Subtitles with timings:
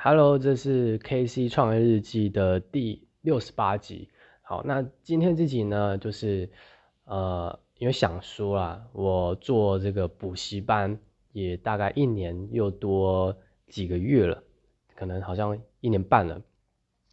[0.00, 4.08] Hello，这是 KC 创业日记的第六十八集。
[4.42, 6.48] 好，那今天这集呢，就是
[7.02, 10.96] 呃，因为想说啊，我做这个补习班
[11.32, 14.40] 也大概一年又多几个月了，
[14.94, 16.40] 可能好像一年半了。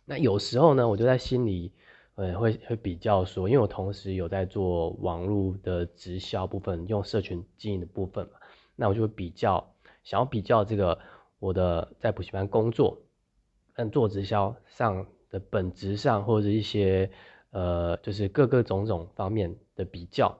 [0.05, 1.71] 那有时候呢，我就在心里
[2.13, 8.33] 呃会会比较说，因为我同时有在做网络的直销部分，用社群经营的部分嘛，
[8.75, 9.73] 那我就会比较
[10.04, 10.99] 想要比较这个。
[11.46, 13.04] 我的在补习班工作，
[13.76, 17.12] 但做直销上的本质上，或者一些
[17.52, 20.40] 呃，就是各个种种方面的比较。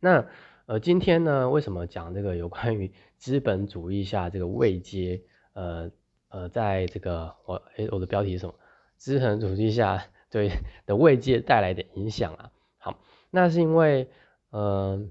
[0.00, 0.26] 那
[0.66, 5.22] 呃，今天呢，为什么讲这个有关于资本主义下这个位阶？
[5.54, 5.90] 呃
[6.28, 8.54] 呃，在这个我诶，我的标题是什么？
[8.98, 10.50] 资本主义下对
[10.84, 12.52] 的位阶带来的影响啊。
[12.76, 12.98] 好，
[13.30, 14.10] 那是因为
[14.50, 15.08] 呃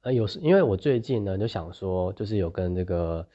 [0.00, 3.28] 呃，有时因为我最近呢就想说，就是有跟这个。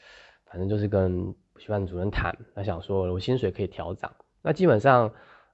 [0.52, 4.14] 反正就是跟补习班主任谈，他想说我薪水可以调涨。
[4.41, 5.13] 那基本上，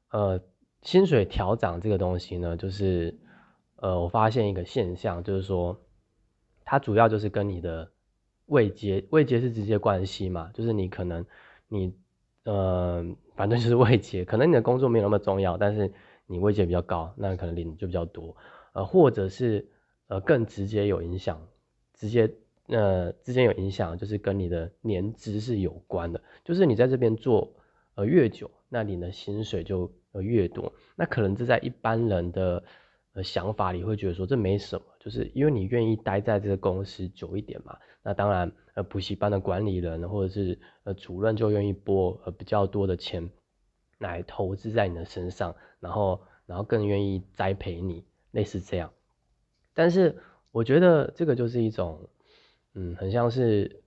[0.09, 0.41] 呃，
[0.81, 3.15] 薪水调涨这个东西呢，就是
[3.75, 5.79] 呃，我发现一个现象，就是说，
[6.65, 7.91] 它主要就是跟你的
[8.47, 11.23] 位阶，位阶是直接关系嘛，就是你可能
[11.67, 11.93] 你
[12.45, 15.93] 呃，反正就是位阶，可能你的工作没有那么重要，但是
[16.25, 18.35] 你位阶比较高，那可能领就比较多，
[18.73, 19.69] 呃，或者是
[20.07, 21.47] 呃更直接有影响，
[21.93, 22.33] 直接。
[22.69, 27.55] 那之间有影响，就是跟你的年资是有关的，就是你在这边做
[27.95, 30.73] 呃越久，那你的薪水就呃越多。
[30.97, 32.61] 那可能这在一般人的
[33.13, 37.77] 呃想法里会觉得说这没什么，就是因为你愿意待在这个公司久一点嘛。
[38.03, 43.29] 那当然呃补习班的管理人或者是呃主任就愿意拨呃比较多的钱
[43.97, 48.91] 来投资在你的身上，然后然后更愿意栽培你，类似这样。
[49.73, 50.17] 但是
[50.51, 52.09] 我觉得这个就是一种。
[52.79, 53.81] 嗯，很像是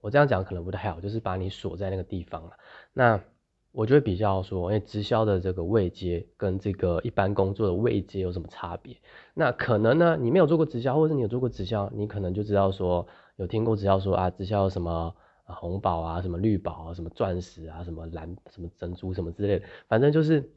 [0.00, 2.50] 我这样讲可能不太好，就是把你锁在那个地方了。
[2.92, 3.22] 那
[3.70, 8.96] 我就会比较说，因为，直销的这个位阶跟这个一般工作的位阶有什么差别？
[9.32, 15.14] 那可能呢，你没有做过直销，或者你有做过直销，你可能就知道说，有听过直销说啊，直销什么
[15.44, 20.50] 红宝啊，什么绿宝啊，什么钻石啊，什么蓝什么珍珠什么之类的，反正就是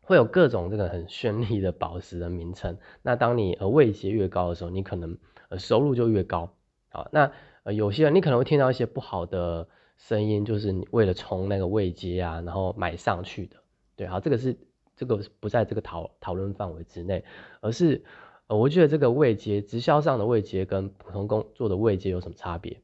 [0.00, 2.76] 会有各种这个很绚丽的宝石的名称。
[3.02, 5.16] 那当你呃位阶越高的时候，你可能
[5.48, 6.52] 呃收入就越高。
[6.92, 7.32] 好，那
[7.64, 9.66] 呃有些人你可能会听到一些不好的
[9.96, 13.56] 声音，就是你为了冲那个位阶啊，然后买上去的，
[13.96, 14.56] 对，好，这个是
[14.94, 17.24] 这个不在这个讨讨论范围之内，
[17.60, 18.04] 而是
[18.48, 22.80] 呃我觉得这个位阶直销上的位阶跟普通工作的位阶有什么差别？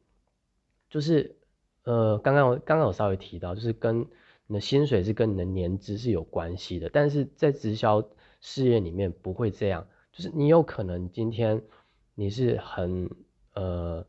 [0.88, 1.36] 就是
[1.84, 4.06] 呃刚刚刚刚有稍微提到，就是跟
[4.46, 8.02] 你的薪水是跟你的年资是有关系的，但是在直销
[8.40, 11.60] 事业里面不会这样，就是你有可能今天
[12.14, 13.10] 你是很
[13.58, 14.06] 呃，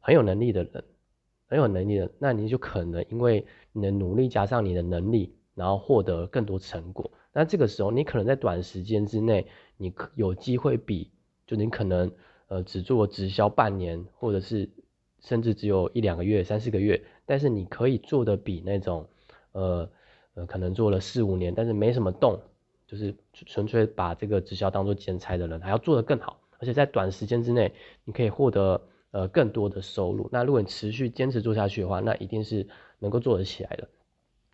[0.00, 0.82] 很有能力的人，
[1.48, 7.10] 很有能力的，那你就可能因为你的努力加上你的能力，然后获得更多成果。
[7.34, 9.46] 那这个时候，你可能在短时间之内，
[9.76, 11.10] 你有机会比，
[11.46, 12.10] 就你可能
[12.48, 14.70] 呃只做直销半年，或者是
[15.20, 19.06] 甚至只有一两个月、三四个月，但是你可以做的比那种
[19.52, 19.90] 呃
[20.32, 22.40] 呃可能做了四五年，但是没什么动，
[22.86, 26.40] 就是纯粹把这个直销当做兼差的人，还要做得更好。
[26.58, 27.72] 而且在短时间之内，
[28.04, 30.28] 你可以获得呃更多的收入。
[30.32, 32.66] 那如果你持续坚持做下去的话，那一定是
[32.98, 33.88] 能够做得起来的。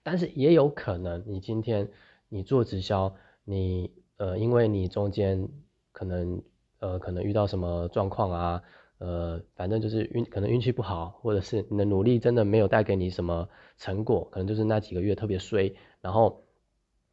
[0.03, 1.89] 但是也有可能，你今天
[2.29, 3.15] 你做直销，
[3.45, 5.49] 你呃因为你中间
[5.93, 6.43] 可能
[6.81, 8.63] 呃可能遇到什么状况啊，
[8.99, 13.49] 呃反正就是运可能运气不好，或者是你的努力真的没有带给你什么
[13.79, 16.43] 成果，可能就是那几个月特别衰，然后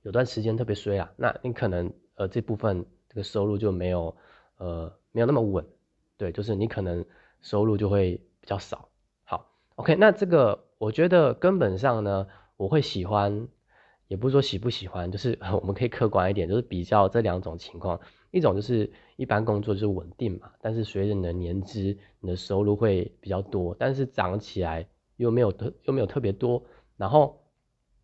[0.02, 4.16] 有段时间特别衰啊，那你可能呃这部分这个收入就没有。
[4.60, 5.66] 呃，没有那么稳，
[6.18, 7.06] 对，就是你可能
[7.42, 8.90] 收入就会比较少。
[9.24, 12.28] 好，OK，那这个我觉得根本上呢，
[12.58, 13.48] 我会喜欢，
[14.10, 26.62] 也不是说喜不喜欢，就是 我们可以客观一点，就是比较这两种情况，一种就是一般工作就是稳定嘛，但是随着你的年资，你的收入会比较多，但是涨起来又没有特又没有特别多，
[26.98, 27.42] 然后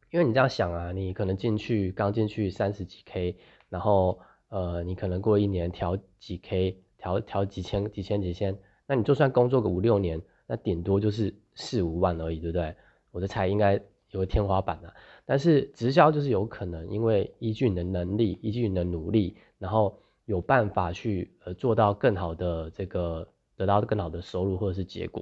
[0.09, 3.37] 因为你这样想啊，你可能进去刚进去三十几 K，
[3.67, 4.21] 然后。
[4.55, 8.57] 呃，你可能过一年调几 K，调调几千几千几千，
[8.87, 12.73] 那你就算工作个五六年，那顶多就是四五万而已，对不对？
[13.11, 13.73] 我的猜应该
[14.11, 14.93] 有个天花板的。
[15.25, 23.27] 但是直销就是有可能，因为依据你的能力，依据你的努力，然后有办法去呃做到更好的这个，
[23.57, 25.21] 得到更好的收入或者是结果。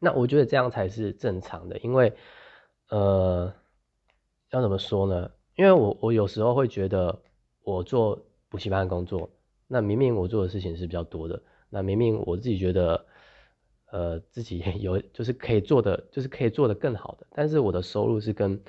[0.00, 2.12] 那我觉得这样才是正常的，因为
[2.88, 3.54] 呃，
[4.50, 5.30] 要怎么说呢？
[5.54, 7.16] 因为我我有时候会觉得。
[7.64, 9.30] 我做补习班的工作，
[9.66, 13.06] 那明明我做的事情是比较多的，那明明我自己觉得，
[13.90, 18.60] 呃自己有就是可以做的就是可以做的更好的，但是我的收入是跟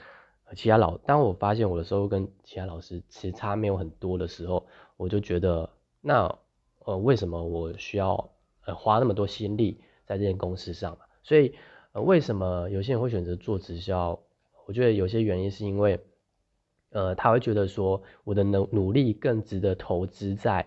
[0.55, 4.65] 其他老，当我发现我的收入跟其他老师其实差没有很多的时候，
[4.95, 5.69] 我就觉得
[6.01, 6.39] 那
[6.85, 8.31] 呃为什么我需要
[8.65, 10.97] 呃花那么多心力在这间公司上？
[11.23, 11.55] 所以
[11.91, 14.19] 呃为什么有些人会选择做直销？
[14.67, 15.99] 我觉得有些原因是因为
[16.95, 20.65] 呃他会觉得说我的努努力更值得投资在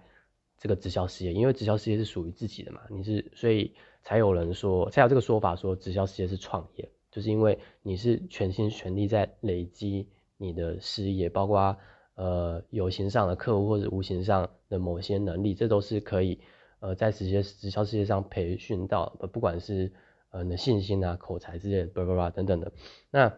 [0.59, 3.73] 这个直销事业，因为直销事业是属于自己的嘛，你是所以
[4.03, 6.87] 才有人说才有这个说法说直销事业是创业。
[7.11, 11.75] 就是因为你是全心全力在累积你的事业，包括
[12.15, 16.39] 呃有形上的客户或者无形上的某些能力，这都是可以
[16.81, 19.91] 呃在直接直销事业上培训到，不管是
[20.31, 22.71] 呃你的信心啊、口才之类的，叭叭叭等等的。
[23.11, 23.33] 那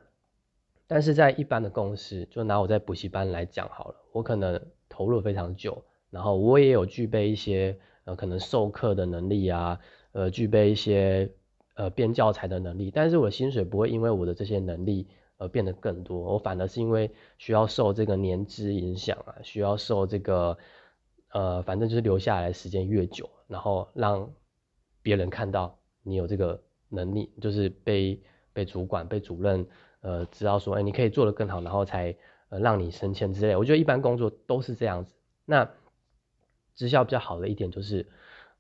[0.91, 9.79] 但是在一般的公司，就拿我在补习班来讲好了，我可能投入非常久，然后我也有具备一些呃可能授课的能力啊，
[10.13, 11.31] 呃具备一些。
[11.77, 15.09] 呃，编教材的能力，但是我薪水不会因为我的这些能力
[15.39, 20.59] 而变得更多，我反而是因为需要受这个年资影响啊，需要受这个
[21.33, 24.31] 呃，反正就是留下来时间越久，然后让
[25.01, 26.61] 别人看到你有这个
[26.91, 28.21] 能力，就是被
[28.53, 29.67] 被主管、被主任
[30.01, 32.17] 呃知道说，哎，你可以做得更好，然后才
[32.49, 33.57] 呃让你升迁之类。
[33.57, 35.15] 我觉得一般工作都是这样子。
[35.45, 35.71] 那
[36.75, 38.07] 绩效比较好的一点就是，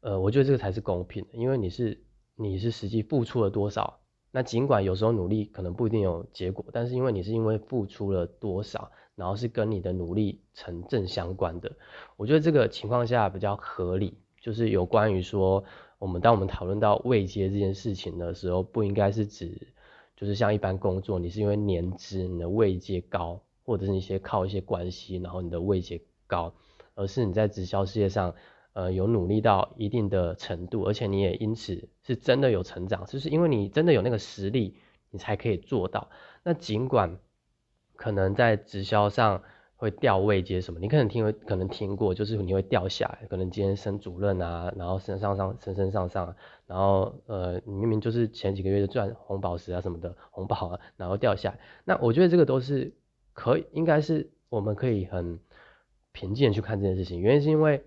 [0.00, 2.02] 呃，我觉得这个才是公平的，因为你是。
[2.42, 4.00] 你是实际付出了多少？
[4.30, 11.70] 那尽管有时候努力可能不一定有结果，但是因为你是因为付出了多少，然后是跟你的努力成正相关的，
[12.16, 14.16] 我觉得这个情况下比较合理。
[14.40, 15.62] 就是有关于说，
[15.98, 19.68] 我们当我们讨论到未接这件事情的时候，不应该是指
[20.20, 26.52] 就是像一般工作，你是因为年资你的位阶高，或者是一些靠一些关系，然后你的位阶高，
[26.94, 28.34] 而是你在直销事业上。
[28.72, 34.76] 呃，有努力到一定的程度，而且你也因此是真的有成长，就是因为你真的有那个实力，
[35.10, 36.08] 你才可以做到。
[36.44, 37.18] 那尽管
[37.96, 39.42] 可能在直销上
[39.80, 46.36] 会掉位阶什么，你可能听可能听过，就是你会掉下来，可能今天升主任啊，然后升上上升升上上，
[46.66, 51.58] 然后呃，你明明就是前几个月就赚红宝石啊什么的红宝啊，然后掉下来。
[51.84, 52.92] 那我觉得这个都是
[53.32, 55.40] 可以，应该是我们可以很
[56.12, 57.82] 平静去看这件事情，原因是因为。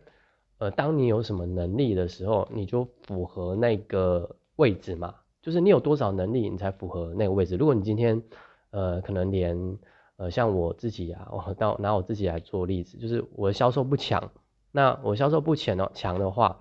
[0.59, 5.15] 呃，当你有什么能力的时候，你就符合那个位置嘛。
[5.41, 7.57] 就是你有多少能力，你才符合那个位置。
[7.57, 8.23] 如果你今天，
[8.69, 9.77] 呃，可能连，
[10.17, 14.31] 呃，像我自己啊，我到拿我自己来做例子，就是我销售不强，
[14.71, 16.59] 那我销售不强的强的话，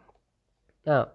[0.83, 1.09] 那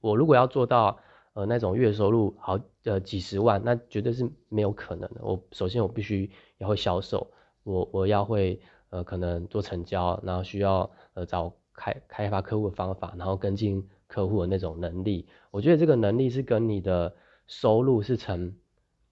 [0.00, 0.98] 我如果要做到，
[1.34, 5.20] 呃，那种月收入好，呃，几十万，那绝对是没有可能的。
[5.22, 7.30] 我首先我必须要会销售，
[7.62, 8.60] 我我要会，
[8.90, 11.52] 呃，可能做成交，然后需要，呃，找。
[11.76, 17.12] 开开发客户的方法，然后跟进客户的那种能力，我觉得这个能力是跟你的
[17.48, 18.54] 收入是成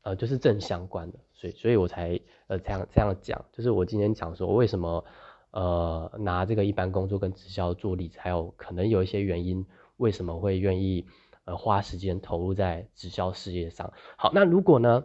[0.02, 5.04] 呃就是正相关的，所以所以我才呃这样这样讲，就是我今天讲说为什么
[5.50, 9.66] 呃拿这个一般工作跟直销做例子，还有可能有一些原因
[9.96, 11.04] 为什么会愿意
[11.44, 13.92] 呃花时间投入在直销事业上。
[14.16, 15.04] 好，那如果呢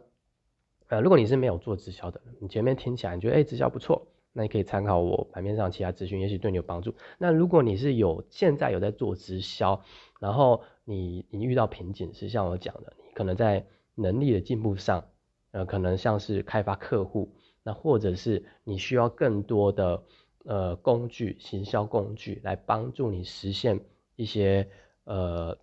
[0.90, 4.08] 呃如果你是没有做直销的，你前面听起来你觉得哎直销不错。
[4.34, 6.94] 那你可以参考我版面上其他资讯，也许对你有帮助。
[7.18, 9.82] 那如果你是有现在有在做直销，
[10.20, 15.06] 然后你你遇到瓶颈是像我讲的，你可能在能力的进步上，
[15.58, 17.34] 呃，可能像是开发客户，
[17.64, 20.04] 那或者是你需要更多的
[20.46, 23.80] 呃工具，行销工具来帮助你实现
[24.16, 24.70] 一些
[25.06, 25.58] 呃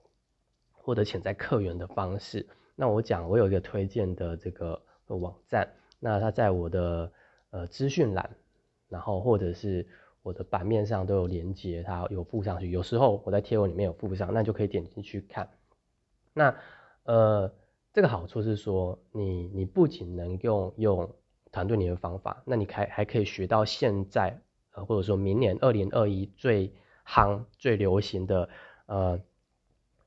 [0.73, 2.45] 获得潜在客源的方式。
[2.75, 5.69] 那我讲我有一个推荐的这个网站，
[6.01, 7.13] 那它在我的
[7.51, 8.29] 呃资讯栏。
[8.89, 9.85] 然后或者是
[10.23, 12.71] 我的版面上都有连接，它有附上去。
[12.71, 15.49] 有时候我在贴文里面有附上，那就可以点进去看。
[16.33, 16.55] 那
[17.05, 17.53] 呃，
[17.95, 21.09] 这个好处是说，你你不仅能用用
[21.51, 24.39] 团队里的方法，那你还还可以学到现在
[24.73, 26.71] 呃或者说明年二零二一最
[27.07, 28.49] 夯最流行的
[28.85, 29.19] 呃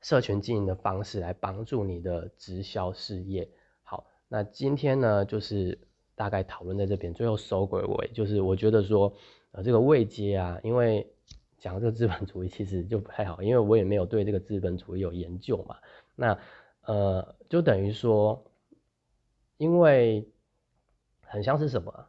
[0.00, 3.48] 社群经营的方式，来帮助你的直销事业。
[3.82, 5.78] 好，那今天呢就是。
[6.18, 9.14] 大概讨论在这边，最后收归尾，就是我觉得说，
[9.52, 11.06] 呃，这个未接啊，因为
[11.58, 15.76] 讲这个资本主义其实就不太好，因为我也没有对这个资本主义有研究嘛。
[16.16, 16.36] 那
[16.88, 18.42] 呃，就等于说，
[19.58, 20.26] 因为
[21.20, 22.06] 很像是什么，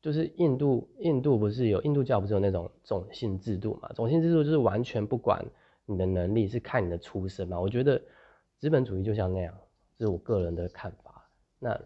[0.00, 3.92] 就是印度，印度不是有印度教不是有那种种姓制度嘛？
[3.94, 5.44] 种姓制度就是完全不管
[5.84, 7.60] 你的能力，是看你的出身嘛。
[7.60, 8.00] 我觉得
[8.58, 9.52] 资本主义就像那样，
[9.98, 11.28] 这是我个人的看法。
[11.58, 11.78] 那。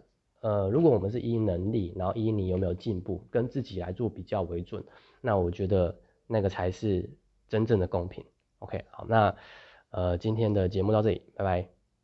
[0.43, 4.83] 呃，如果我们是依能力，然后依你有没有进步，跟自己来做比较为准，
[5.21, 5.95] 那我觉得
[6.27, 7.11] 那个才是
[7.47, 8.25] 真正的公平。
[8.61, 9.37] OK，好，那
[9.91, 11.80] 呃今天的节目到这里，拜拜。